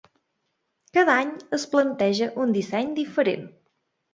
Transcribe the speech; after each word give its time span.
Cada 0.97 1.17
any 1.25 1.29
es 1.59 1.67
planteja 1.75 2.31
un 2.45 2.57
disseny 2.59 2.91
diferent. 3.05 3.47